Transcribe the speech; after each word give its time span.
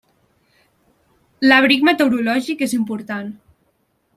L'abric 1.49 1.85
meteorològic 1.89 2.65
és 2.69 2.77
important. 2.81 3.33